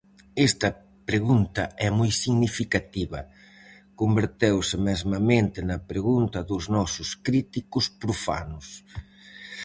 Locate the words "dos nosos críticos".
6.49-7.85